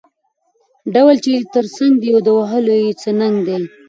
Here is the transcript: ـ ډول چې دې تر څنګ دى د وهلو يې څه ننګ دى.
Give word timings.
ـ 0.47 0.91
ډول 0.93 1.15
چې 1.23 1.29
دې 1.33 1.41
تر 1.55 1.65
څنګ 1.77 1.93
دى 2.03 2.11
د 2.25 2.27
وهلو 2.37 2.75
يې 2.83 2.91
څه 3.01 3.09
ننګ 3.19 3.37
دى. 3.47 3.57